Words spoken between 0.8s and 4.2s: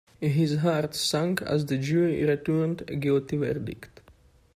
sank as the jury returned a guilty verdict.